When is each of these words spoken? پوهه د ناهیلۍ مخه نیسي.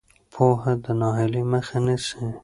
پوهه 0.33 0.73
د 0.83 0.85
ناهیلۍ 0.99 1.43
مخه 1.51 1.77
نیسي. 1.85 2.25